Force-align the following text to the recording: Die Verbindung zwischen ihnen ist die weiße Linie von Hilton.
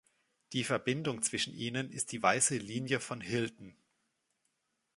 Die 0.53 0.63
Verbindung 0.63 1.21
zwischen 1.21 1.53
ihnen 1.53 1.91
ist 1.91 2.11
die 2.11 2.23
weiße 2.23 2.57
Linie 2.57 2.99
von 2.99 3.21
Hilton. 3.21 3.75